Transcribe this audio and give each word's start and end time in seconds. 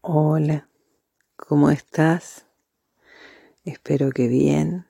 Hola, 0.00 0.68
¿cómo 1.34 1.70
estás? 1.70 2.46
Espero 3.64 4.12
que 4.12 4.28
bien. 4.28 4.86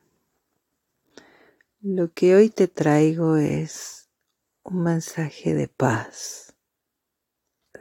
Lo 1.81 2.13
que 2.13 2.36
hoy 2.36 2.50
te 2.50 2.68
traigo 2.68 3.36
es 3.36 4.10
un 4.65 4.83
mensaje 4.83 5.55
de 5.55 5.67
paz, 5.67 6.55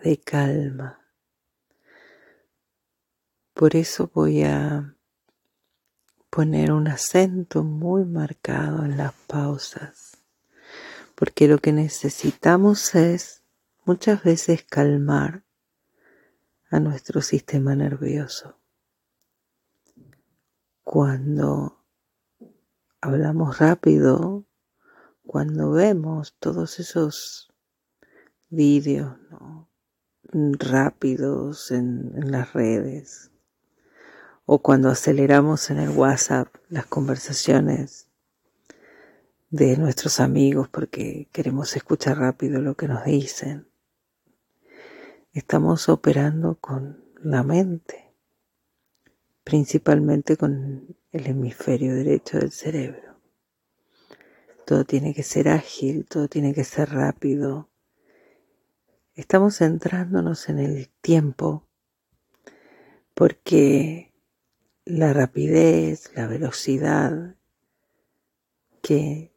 de 0.02 0.18
calma. 0.18 1.06
Por 3.54 3.76
eso 3.76 4.10
voy 4.14 4.44
a 4.44 4.96
poner 6.30 6.72
un 6.72 6.88
acento 6.88 7.62
muy 7.62 8.06
marcado 8.06 8.86
en 8.86 8.96
las 8.96 9.14
pausas, 9.28 10.18
porque 11.14 11.50
lo 11.50 11.58
que 11.58 11.74
necesitamos 11.74 12.96
es 12.96 13.44
muchas 13.84 14.24
veces 14.24 14.64
calmar 14.64 15.47
a 16.70 16.80
nuestro 16.80 17.22
sistema 17.22 17.76
nervioso. 17.76 18.58
Cuando 20.84 21.84
hablamos 23.02 23.60
rápido, 23.60 24.46
cuando 25.26 25.72
vemos 25.72 26.36
todos 26.40 26.80
esos 26.80 27.54
vídeos 28.50 29.16
rápidos 30.32 31.72
en, 31.72 32.32
las 32.32 32.54
redes, 32.54 33.32
o 34.46 34.62
cuando 34.62 34.90
aceleramos 34.90 35.70
en 35.70 35.80
el 35.80 35.90
WhatsApp 35.90 36.54
las 36.70 36.86
conversaciones 36.86 38.08
de 39.50 39.78
nuestros 39.78 40.20
amigos 40.20 40.68
porque 40.70 41.30
queremos 41.32 41.76
escuchar 41.76 42.20
rápido 42.20 42.62
lo 42.62 42.76
que 42.76 42.88
nos 42.88 43.06
dicen, 43.06 43.68
estamos 45.38 45.88
operando 45.88 46.56
con 46.56 47.06
la 47.22 47.44
mente, 47.44 48.12
principalmente 49.44 50.36
con 50.36 50.98
el 51.12 51.28
hemisferio 51.28 51.94
derecho 51.94 52.40
del 52.40 52.52
cerebro. 52.52 53.20
Todo 54.66 54.84
tiene 54.84 55.14
que 55.14 55.22
ser 55.22 55.48
ágil, 55.50 56.08
todo 56.08 56.28
tiene 56.28 56.56
que 56.56 56.64
ser 56.64 56.90
rápido. 56.90 57.70
Estamos 59.14 59.58
centrándonos 59.58 60.50
en 60.50 60.58
el 60.58 60.90
tiempo 61.02 61.68
porque 63.14 64.12
la 64.86 65.14
rapidez, 65.14 66.12
la 66.16 66.26
velocidad 66.26 67.36
que 68.82 69.37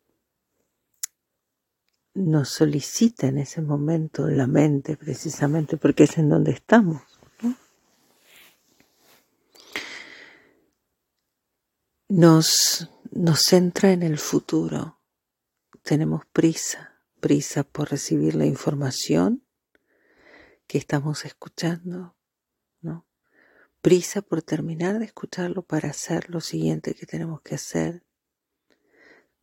nos 2.15 2.49
solicita 2.49 3.29
en 3.29 3.39
ese 3.39 3.63
momento 3.63 4.29
la 4.29 4.47
mente 4.47 4.97
precisamente 4.97 5.77
porque 5.77 6.05
es 6.05 6.19
en 6.19 6.29
donde 6.29 6.53
estamos. 6.53 7.03
Nos, 12.09 12.91
nos 13.13 13.41
centra 13.43 13.93
en 13.93 14.03
el 14.03 14.19
futuro. 14.19 15.01
Tenemos 15.83 16.27
prisa, 16.27 17.01
prisa 17.21 17.63
por 17.63 17.91
recibir 17.91 18.35
la 18.35 18.47
información 18.47 19.45
que 20.67 20.79
estamos 20.79 21.25
escuchando, 21.25 22.17
¿no? 22.81 23.07
Prisa 23.81 24.23
por 24.23 24.43
terminar 24.43 24.99
de 24.99 25.05
escucharlo 25.05 25.63
para 25.63 25.91
hacer 25.91 26.31
lo 26.31 26.41
siguiente 26.41 26.95
que 26.95 27.07
tenemos 27.07 27.43
que 27.43 27.55
hacer. 27.55 28.05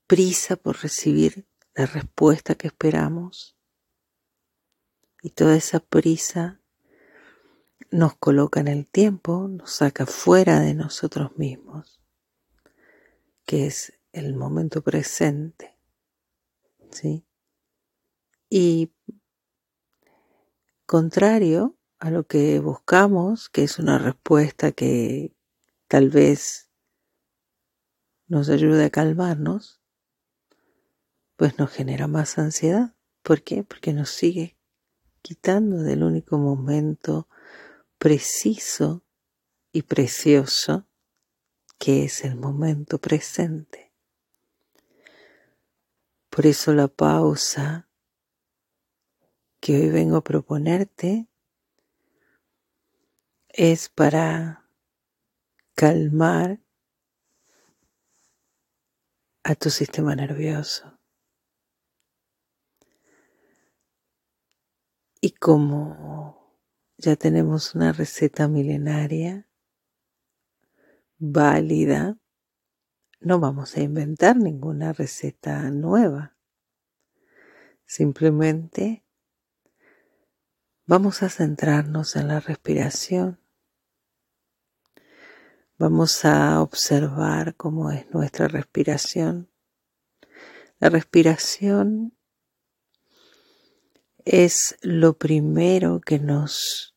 Prisa 0.05 0.57
por 0.57 0.81
recibir 0.81 1.47
la 1.77 1.85
respuesta 1.85 2.55
que 2.55 2.67
esperamos. 2.67 3.55
Y 5.21 5.29
toda 5.29 5.55
esa 5.55 5.79
prisa 5.79 6.59
nos 7.91 8.15
coloca 8.15 8.59
en 8.59 8.67
el 8.67 8.87
tiempo, 8.87 9.47
nos 9.47 9.73
saca 9.73 10.07
fuera 10.07 10.59
de 10.59 10.73
nosotros 10.73 11.37
mismos, 11.37 12.01
que 13.45 13.67
es 13.67 13.93
el 14.11 14.35
momento 14.35 14.81
presente. 14.81 15.77
¿Sí? 16.89 17.23
Y 18.49 18.91
contrario 20.87 21.77
a 21.99 22.09
lo 22.09 22.25
que 22.25 22.59
buscamos, 22.59 23.49
que 23.49 23.63
es 23.63 23.77
una 23.77 23.99
respuesta 23.99 24.71
que 24.71 25.35
tal 25.87 26.09
vez 26.09 26.71
nos 28.25 28.49
ayude 28.49 28.85
a 28.85 28.89
calmarnos, 28.89 29.79
pues 31.37 31.57
nos 31.57 31.71
genera 31.71 32.07
más 32.07 32.37
ansiedad. 32.37 32.95
¿Por 33.21 33.43
qué? 33.43 33.63
Porque 33.63 33.93
nos 33.93 34.09
sigue 34.09 34.57
quitando 35.21 35.77
del 35.83 36.03
único 36.03 36.37
momento 36.37 37.29
preciso 37.97 39.03
y 39.71 39.83
precioso 39.83 40.87
que 41.77 42.05
es 42.05 42.23
el 42.25 42.35
momento 42.35 42.97
presente. 42.97 43.93
Por 46.29 46.45
eso 46.45 46.73
la 46.73 46.87
pausa 46.87 47.87
que 49.59 49.75
hoy 49.75 49.89
vengo 49.89 50.17
a 50.17 50.23
proponerte 50.23 51.27
es 53.49 53.89
para 53.89 54.69
calmar 55.75 56.59
a 59.43 59.55
tu 59.55 59.69
sistema 59.69 60.15
nervioso. 60.15 60.96
Y 65.27 65.31
como 65.31 66.55
ya 66.97 67.17
tenemos 67.17 67.75
una 67.75 67.91
receta 67.91 68.47
milenaria, 68.47 69.45
válida, 71.17 72.17
no 73.19 73.37
vamos 73.37 73.75
a 73.75 73.81
inventar 73.81 74.37
ninguna 74.37 74.93
receta 74.93 75.69
nueva. 75.69 76.37
Simplemente 77.85 79.03
vamos 80.85 81.21
a 81.23 81.29
centrarnos 81.29 82.15
en 82.15 82.29
la 82.29 82.39
respiración. 82.39 83.37
Vamos 85.77 86.23
a 86.23 86.61
observar 86.61 87.53
cómo 87.57 87.91
es 87.91 88.09
nuestra 88.11 88.47
respiración. 88.47 89.51
La 90.79 90.87
respiración 90.87 92.16
es 94.29 94.77
lo 94.81 95.17
primero 95.17 96.01
que 96.01 96.19
nos 96.19 96.93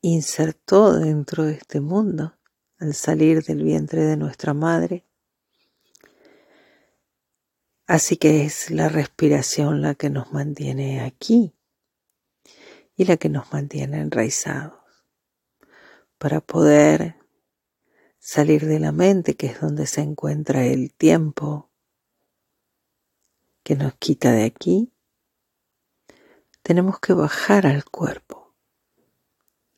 insertó 0.00 0.92
dentro 0.92 1.44
de 1.44 1.54
este 1.54 1.80
mundo 1.80 2.38
al 2.78 2.94
salir 2.94 3.42
del 3.42 3.64
vientre 3.64 4.02
de 4.02 4.16
nuestra 4.16 4.54
madre. 4.54 5.04
Así 7.88 8.16
que 8.16 8.44
es 8.44 8.70
la 8.70 8.88
respiración 8.88 9.82
la 9.82 9.96
que 9.96 10.10
nos 10.10 10.32
mantiene 10.32 11.00
aquí 11.00 11.56
y 12.94 13.06
la 13.06 13.16
que 13.16 13.28
nos 13.28 13.52
mantiene 13.52 13.98
enraizados 13.98 14.78
para 16.18 16.40
poder 16.40 17.16
salir 18.20 18.66
de 18.66 18.78
la 18.78 18.92
mente, 18.92 19.34
que 19.34 19.48
es 19.48 19.60
donde 19.60 19.86
se 19.86 20.02
encuentra 20.02 20.64
el 20.66 20.94
tiempo 20.94 21.72
que 23.64 23.74
nos 23.74 23.94
quita 23.94 24.30
de 24.30 24.44
aquí 24.44 24.92
tenemos 26.68 27.00
que 27.00 27.14
bajar 27.14 27.66
al 27.66 27.86
cuerpo. 27.86 28.54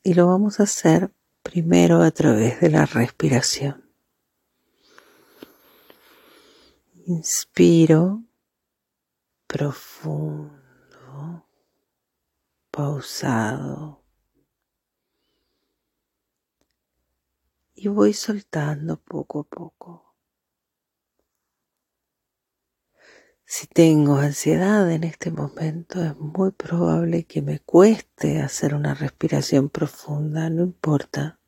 Y 0.02 0.14
lo 0.14 0.26
vamos 0.26 0.58
a 0.58 0.64
hacer 0.64 1.14
primero 1.40 2.02
a 2.02 2.10
través 2.10 2.60
de 2.60 2.68
la 2.68 2.84
respiración. 2.84 3.92
Inspiro 7.06 8.24
profundo, 9.46 10.50
pausado. 12.72 14.02
Y 17.76 17.86
voy 17.86 18.14
soltando 18.14 18.96
poco 18.96 19.38
a 19.38 19.44
poco. 19.44 20.09
Si 23.52 23.66
tengo 23.66 24.18
ansiedad 24.18 24.88
en 24.92 25.02
este 25.02 25.32
momento, 25.32 26.04
es 26.04 26.16
muy 26.16 26.52
probable 26.52 27.24
que 27.24 27.42
me 27.42 27.58
cueste 27.58 28.40
hacer 28.40 28.76
una 28.76 28.94
respiración 28.94 29.70
profunda, 29.70 30.48
no 30.50 30.62
importa. 30.62 31.40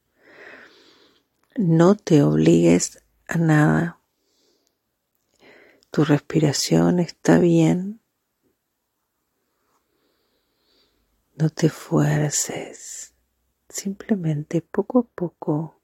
No 1.54 1.94
te 1.94 2.25
obligues 2.25 3.04
a 3.28 3.38
nada. 3.38 4.00
Tu 5.93 6.04
respiración 6.04 6.99
está 6.99 7.38
bien. 7.38 8.00
No 11.37 11.50
te 11.50 11.69
fuerces. 11.69 13.14
Simplemente 13.69 14.60
poco 14.60 14.99
a 14.99 15.04
poco 15.04 15.81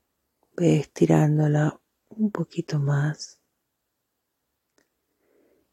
ve 0.56 0.80
estirándola 0.80 1.80
un 2.08 2.32
poquito 2.32 2.80
más 2.80 3.37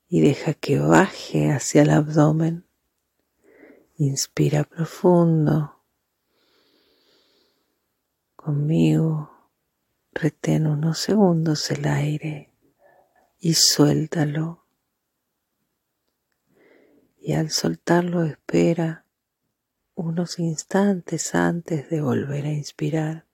y 0.07 0.21
deja 0.21 0.53
que 0.53 0.79
baje 0.79 1.51
hacia 1.51 1.83
el 1.83 1.89
abdomen. 1.89 2.65
Inspira 3.97 4.63
profundo. 4.63 5.75
conmigo. 8.45 9.31
Retén 10.13 10.67
unos 10.67 10.99
segundos 10.99 11.71
el 11.71 11.87
aire 11.87 12.53
y 13.39 13.55
suéltalo. 13.55 14.65
Y 17.19 17.33
al 17.33 17.49
soltarlo 17.49 18.23
espera 18.23 19.05
unos 19.95 20.37
instantes 20.37 21.33
antes 21.33 21.89
de 21.89 22.01
volver 22.01 22.45
a 22.45 22.53
inspirar. 22.53 23.24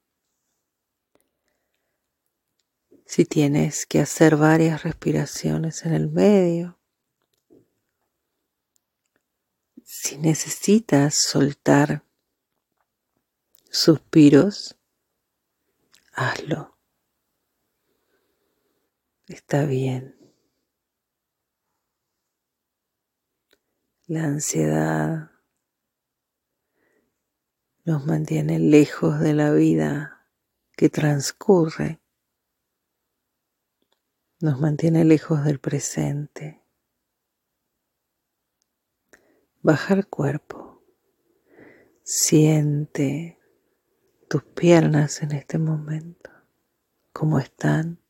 Si 3.14 3.26
tienes 3.26 3.84
que 3.84 4.00
hacer 4.00 4.38
varias 4.38 4.84
respiraciones 4.84 5.84
en 5.84 5.92
el 5.92 6.08
medio, 6.08 6.78
si 9.84 10.16
necesitas 10.16 11.14
soltar 11.16 12.06
suspiros, 13.70 14.78
hazlo. 16.14 16.78
Está 19.28 19.66
bien. 19.66 20.16
La 24.06 24.24
ansiedad 24.24 25.32
nos 27.84 28.06
mantiene 28.06 28.58
lejos 28.58 29.20
de 29.20 29.34
la 29.34 29.52
vida 29.52 30.26
que 30.74 30.88
transcurre, 30.88 32.01
nos 34.42 34.58
mantiene 34.58 35.04
lejos 35.04 35.44
del 35.44 35.60
presente. 35.60 36.60
Baja 39.60 39.94
el 39.94 40.08
cuerpo, 40.08 40.82
siente 42.02 43.38
tus 44.28 44.42
piernas 44.42 45.22
en 45.22 45.30
este 45.30 45.58
momento, 45.58 46.28
cómo 47.12 47.38
están. 47.38 48.00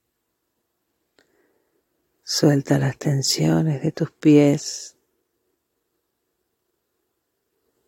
Suelta 2.23 2.79
las 2.79 2.97
tensiones 2.97 3.83
de 3.83 3.93
tus 3.93 4.11
pies, 4.11 4.97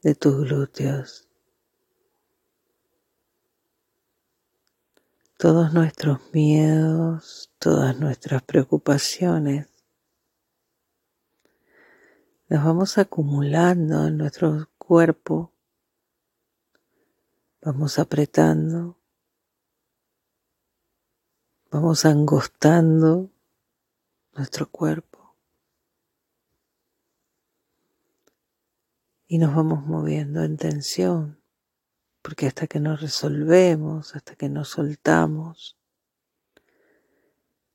de 0.03 0.15
tus 0.15 0.45
glúteos. 0.45 1.24
Todos 5.39 5.73
nuestros 5.73 6.21
miedos, 6.33 7.53
todas 7.59 7.99
nuestras 7.99 8.43
preocupaciones, 8.43 9.69
las 12.49 12.65
vamos 12.65 12.99
acumulando 12.99 14.07
en 14.07 14.17
nuestro 14.19 14.69
cuerpo 14.79 15.55
Vamos 17.65 17.99
apretando, 17.99 18.99
vamos 21.71 22.05
angostando 22.05 23.31
nuestro 24.35 24.71
cuerpo 24.71 25.35
y 29.27 29.39
nos 29.39 29.55
vamos 29.55 29.87
moviendo 29.87 30.43
en 30.43 30.59
tensión, 30.59 31.41
porque 32.25 32.47
hasta 32.47 32.67
que 32.67 32.81
nos 32.81 33.03
resolvemos, 33.03 34.17
hasta 34.17 34.35
que 34.35 34.49
nos 34.49 34.71
soltamos, 34.71 35.77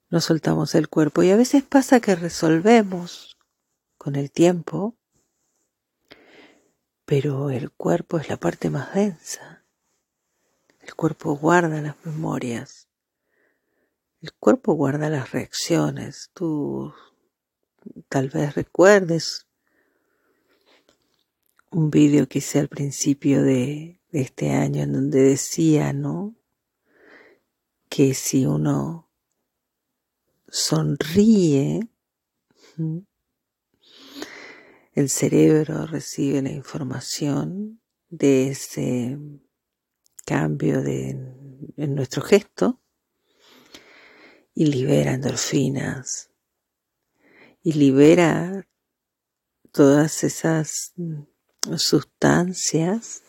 nos 0.10 0.26
soltamos 0.26 0.74
el 0.74 0.90
cuerpo 0.90 1.22
y 1.22 1.30
a 1.30 1.38
veces 1.38 1.62
pasa 1.62 2.00
que 2.00 2.16
resolvemos 2.16 3.38
con 4.00 4.16
el 4.16 4.32
tiempo, 4.32 4.98
pero 7.06 7.52
el 7.52 7.70
cuerpo 7.70 8.18
es 8.18 8.28
la 8.28 8.38
parte 8.38 8.72
más 8.72 8.96
densa. 8.96 9.64
El 10.80 10.96
cuerpo 10.96 11.36
guarda 11.36 11.80
las 11.80 12.04
memorias. 12.04 12.88
El 14.20 14.34
cuerpo 14.34 14.74
guarda 14.74 15.12
las 15.12 15.32
reacciones. 15.32 16.32
Tú 16.34 16.92
tal 18.08 18.30
vez 18.30 18.56
recuerdes 18.56 19.46
un 21.70 21.92
vídeo 21.92 22.28
que 22.28 22.40
hice 22.40 22.58
al 22.58 22.68
principio 22.68 23.44
de, 23.44 23.99
de 24.12 24.22
este 24.22 24.52
año 24.52 24.84
en 24.84 24.94
donde 24.94 25.22
decía, 25.22 25.94
¿no? 25.94 26.36
Que 27.90 28.14
si 28.14 28.46
uno 28.46 29.10
sonríe, 30.48 31.88
el 34.94 35.10
cerebro 35.10 35.86
recibe 35.86 36.42
la 36.42 36.52
información 36.52 37.82
de 38.10 38.50
ese 38.50 39.18
cambio 40.26 40.82
de, 40.82 41.10
en 41.78 41.96
nuestro 41.96 42.22
gesto 42.22 42.80
y 44.54 44.66
libera 44.66 45.14
endorfinas 45.14 46.30
y 47.62 47.74
libera 47.74 48.68
todas 49.72 50.24
esas 50.24 50.94
sustancias 51.78 53.24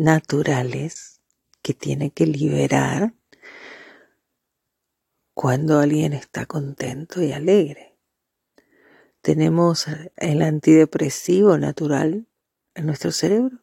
naturales 0.00 1.20
que 1.62 1.74
tiene 1.74 2.10
que 2.10 2.26
liberar 2.26 3.14
cuando 5.34 5.78
alguien 5.78 6.12
está 6.12 6.46
contento 6.46 7.22
y 7.22 7.32
alegre. 7.32 7.96
Tenemos 9.20 9.86
el 10.16 10.42
antidepresivo 10.42 11.58
natural 11.58 12.26
en 12.74 12.86
nuestro 12.86 13.12
cerebro 13.12 13.60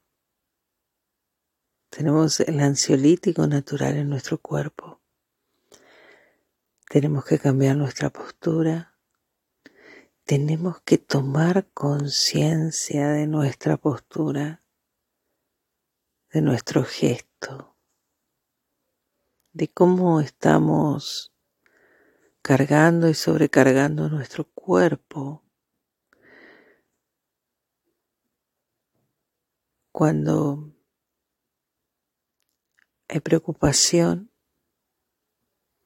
tenemos 1.90 2.42
el 2.42 2.60
ansiolítico 2.60 3.48
natural 3.48 3.96
en 3.96 4.10
nuestro 4.10 4.38
cuerpo. 4.38 5.02
Tenemos 6.90 7.26
que 7.26 7.40
cambiar 7.40 7.76
nuestra 7.76 8.10
postura. 8.10 8.94
Tenemos 10.24 10.82
que 10.82 10.98
tomar 10.98 11.68
conciencia 11.74 13.10
de 13.10 13.26
nuestra 13.26 13.78
postura, 13.78 14.62
de 16.32 16.42
nuestro 16.42 16.84
gesto, 16.84 17.78
de 19.54 19.68
cómo 19.68 20.22
estamos 20.22 21.34
cargando 22.42 23.10
y 23.10 23.14
sobrecargando 23.14 24.10
nuestro 24.10 24.46
cuerpo. 24.46 25.44
Cuando 29.92 30.74
hay 33.08 33.20
preocupación 33.20 34.32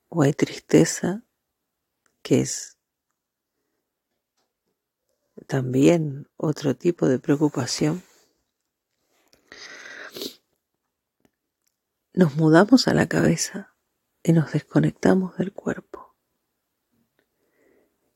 o 0.10 0.24
hay 0.24 0.34
tristeza, 0.34 1.24
que 2.22 2.42
es 2.42 2.78
también 5.48 6.30
otro 6.38 6.76
tipo 6.76 7.08
de 7.08 7.20
preocupación. 7.20 8.04
Nos 12.14 12.36
mudamos 12.36 12.88
a 12.88 12.94
la 12.94 13.08
cabeza 13.08 13.74
y 14.24 14.34
nos 14.34 14.52
desconectamos 14.52 15.38
del 15.38 15.54
cuerpo. 15.54 16.16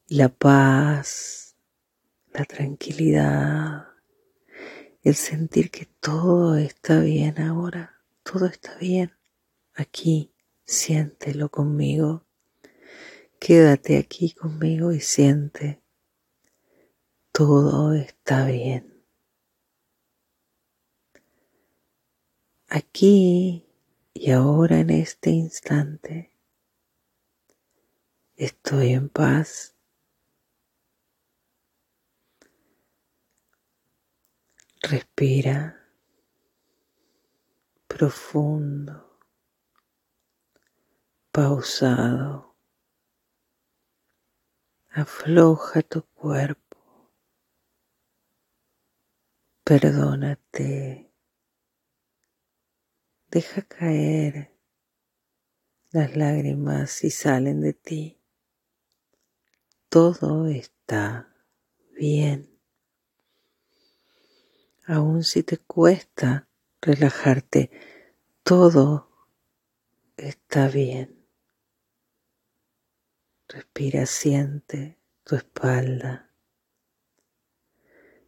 La 0.07 0.29
paz, 0.29 1.55
la 2.31 2.45
tranquilidad, 2.45 3.87
el 5.01 5.15
sentir 5.15 5.71
que 5.71 5.85
todo 5.99 6.57
está 6.57 6.99
bien 6.99 7.39
ahora 7.39 7.95
todo 8.25 8.47
está 8.47 8.75
bien. 8.79 9.13
Aquí, 9.75 10.33
siéntelo 10.65 11.49
conmigo. 11.49 12.25
Quédate 13.39 13.99
aquí 13.99 14.31
conmigo 14.31 14.91
y 14.91 14.99
siente. 14.99 15.79
Todo 17.31 17.93
está 17.93 18.47
bien. 18.47 19.05
Aquí 22.67 23.63
y 24.17 24.31
ahora 24.31 24.79
en 24.79 24.89
este 24.91 25.29
instante 25.29 26.31
estoy 28.37 28.93
en 28.93 29.09
paz. 29.09 29.75
Respira 34.81 35.81
profundo, 37.87 39.19
pausado. 41.31 42.55
Afloja 44.91 45.81
tu 45.81 46.03
cuerpo. 46.03 47.11
Perdónate. 49.65 51.04
Deja 53.35 53.63
caer 53.63 54.57
las 55.91 56.15
lágrimas 56.15 56.89
si 56.89 57.09
salen 57.09 57.59
de 57.59 57.73
ti. 57.73 58.21
Todo 59.89 60.47
está 60.47 61.35
bien. 61.97 62.57
Aun 64.87 65.25
si 65.25 65.43
te 65.43 65.57
cuesta 65.57 66.47
relajarte, 66.81 67.71
todo 68.43 69.11
está 70.15 70.69
bien. 70.69 71.27
Respira, 73.49 74.05
siente 74.05 74.97
tu 75.25 75.35
espalda. 75.35 76.31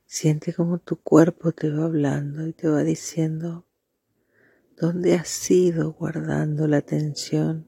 Siente 0.05 0.53
como 0.53 0.79
tu 0.79 0.97
cuerpo 1.01 1.53
te 1.53 1.69
va 1.69 1.85
hablando 1.85 2.45
y 2.45 2.51
te 2.51 2.67
va 2.67 2.83
diciendo 2.83 3.66
dónde 4.77 5.15
has 5.15 5.49
ido 5.49 5.91
guardando 5.93 6.67
la 6.67 6.81
tensión. 6.81 7.67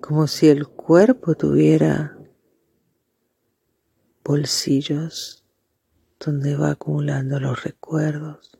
Como 0.00 0.26
si 0.28 0.48
el 0.48 0.68
cuerpo 0.68 1.34
tuviera 1.34 2.16
bolsillos 4.22 5.44
donde 6.20 6.56
va 6.56 6.70
acumulando 6.70 7.40
los 7.40 7.64
recuerdos. 7.64 8.58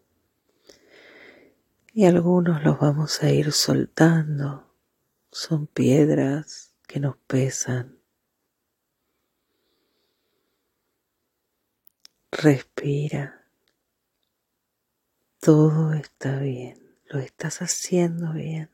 Y 1.92 2.06
algunos 2.06 2.64
los 2.64 2.78
vamos 2.80 3.22
a 3.22 3.30
ir 3.30 3.52
soltando. 3.52 4.74
Son 5.30 5.68
piedras 5.68 6.74
que 6.88 6.98
nos 6.98 7.16
pesan. 7.18 7.98
Respira. 12.32 13.43
Todo 15.44 15.92
está 15.92 16.38
bien. 16.38 16.96
Lo 17.04 17.18
estás 17.18 17.60
haciendo 17.60 18.32
bien. 18.32 18.70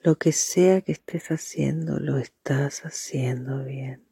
Lo 0.00 0.16
que 0.16 0.30
sea 0.30 0.80
que 0.80 0.92
estés 0.92 1.32
haciendo, 1.32 1.98
lo 1.98 2.18
estás 2.18 2.82
haciendo 2.82 3.64
bien. 3.64 4.06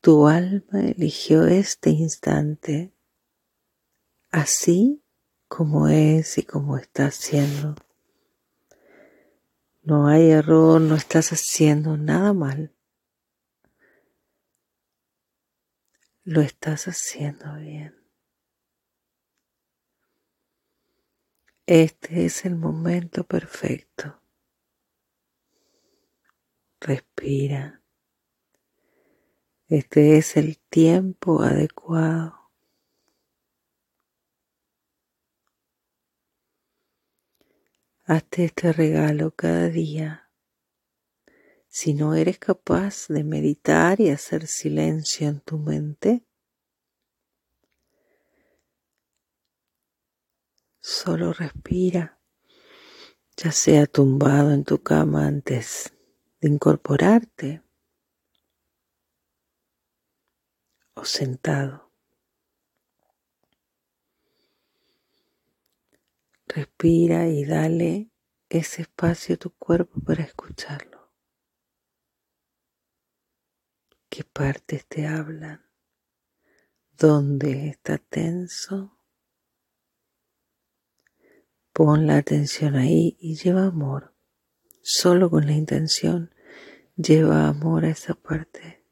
Tu 0.00 0.26
alma 0.26 0.80
eligió 0.80 1.46
este 1.46 1.90
instante 1.90 2.92
así 4.32 5.04
como 5.46 5.86
es 5.86 6.38
y 6.38 6.42
como 6.42 6.76
está 6.76 7.06
haciendo. 7.06 7.76
No 9.84 10.08
hay 10.08 10.28
error, 10.28 10.80
no 10.80 10.96
estás 10.96 11.30
haciendo 11.30 11.96
nada 11.96 12.32
mal. 12.32 12.74
Lo 16.24 16.40
estás 16.40 16.88
haciendo 16.88 17.54
bien. 17.54 18.05
Este 21.68 22.24
es 22.24 22.44
el 22.44 22.54
momento 22.54 23.24
perfecto. 23.24 24.22
Respira. 26.80 27.82
Este 29.66 30.16
es 30.16 30.36
el 30.36 30.58
tiempo 30.58 31.42
adecuado. 31.42 32.52
Hazte 38.04 38.44
este 38.44 38.72
regalo 38.72 39.32
cada 39.32 39.68
día. 39.68 40.30
Si 41.66 41.94
no 41.94 42.14
eres 42.14 42.38
capaz 42.38 43.08
de 43.08 43.24
meditar 43.24 44.00
y 44.00 44.10
hacer 44.10 44.46
silencio 44.46 45.28
en 45.28 45.40
tu 45.40 45.58
mente, 45.58 46.24
solo 50.86 51.32
respira, 51.32 52.20
ya 53.36 53.50
sea 53.50 53.86
tumbado 53.86 54.52
en 54.52 54.62
tu 54.62 54.84
cama 54.84 55.26
antes 55.26 55.92
de 56.40 56.48
incorporarte 56.48 57.60
o 60.94 61.04
sentado. 61.04 61.90
Respira 66.46 67.26
y 67.26 67.44
dale 67.44 68.12
ese 68.48 68.82
espacio 68.82 69.34
a 69.34 69.38
tu 69.38 69.50
cuerpo 69.56 70.00
para 70.00 70.22
escucharlo. 70.22 71.10
qué 74.08 74.22
partes 74.22 74.86
te 74.86 75.04
hablan, 75.04 75.66
dónde 76.96 77.70
está 77.70 77.98
tenso. 77.98 78.95
Pon 81.76 82.06
la 82.06 82.16
atención 82.16 82.74
ahí 82.74 83.18
y 83.20 83.34
lleva 83.34 83.66
amor, 83.66 84.14
solo 84.80 85.28
con 85.28 85.44
la 85.44 85.52
intención, 85.52 86.34
lleva 86.96 87.48
amor 87.48 87.84
a 87.84 87.90
esa 87.90 88.14
parte. 88.14 88.82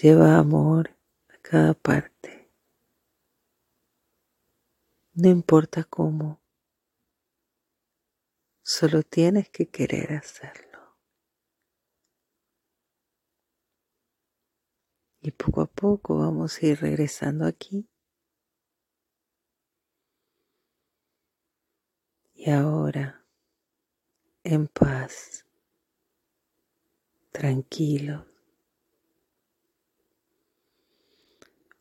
Lleva 0.00 0.38
amor 0.38 0.96
a 1.28 1.36
cada 1.42 1.74
parte. 1.74 2.50
No 5.12 5.28
importa 5.28 5.84
cómo, 5.84 6.40
Solo 8.62 9.02
tienes 9.02 9.50
que 9.50 9.68
querer 9.68 10.14
hacerlo. 10.14 10.96
Y 15.20 15.32
poco 15.32 15.60
a 15.60 15.66
poco 15.66 16.16
vamos 16.16 16.56
a 16.56 16.66
ir 16.66 16.80
regresando 16.80 17.44
aquí. 17.44 17.91
Y 22.44 22.50
ahora, 22.50 23.24
en 24.42 24.66
paz, 24.66 25.46
tranquilo, 27.30 28.26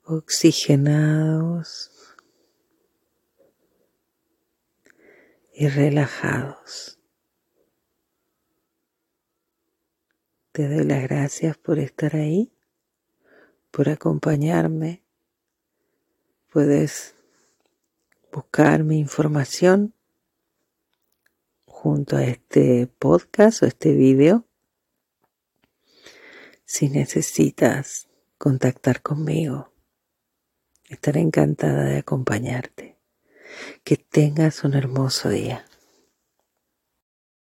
oxigenados 0.03 1.89
y 5.51 5.68
relajados. 5.68 7.00
Te 10.51 10.70
doy 10.70 10.86
las 10.86 11.01
gracias 11.01 11.58
por 11.58 11.80
estar 11.80 12.15
ahí, 12.15 12.53
por 13.72 13.89
acompañarme. 13.89 15.01
Puedes 16.51 17.15
buscar 18.32 18.84
mi 18.84 19.00
información 19.00 19.96
junto 21.82 22.16
a 22.16 22.24
este 22.24 22.86
podcast 23.00 23.64
o 23.64 23.66
este 23.66 23.96
video 23.96 24.46
si 26.64 26.90
necesitas 26.90 28.08
contactar 28.38 29.02
conmigo. 29.02 29.74
Estaré 30.90 31.22
encantada 31.22 31.86
de 31.86 31.98
acompañarte. 31.98 33.00
Que 33.84 33.98
tengas 33.98 34.64
un 34.64 34.76
hermoso 34.76 35.30
día. 35.30 35.66